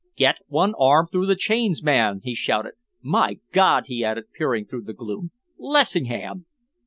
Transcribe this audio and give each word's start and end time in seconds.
"Get 0.15 0.37
one 0.47 0.73
arm 0.79 1.05
through 1.11 1.27
the 1.27 1.35
chains, 1.35 1.83
man," 1.83 2.21
he 2.23 2.33
shouted. 2.33 2.73
"My 3.03 3.37
God!" 3.51 3.83
he 3.85 4.03
added, 4.03 4.31
peering 4.35 4.65
through 4.65 4.85
the 4.85 4.93
gloom. 4.93 5.29
"Lessingham!" 5.59 6.47